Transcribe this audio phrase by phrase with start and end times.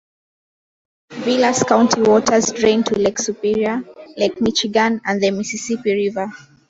[1.23, 3.83] Vilas County waters drain to Lake Superior,
[4.17, 6.31] Lake Michigan, and the Mississippi River.